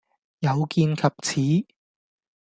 [0.39, 1.67] 有見及此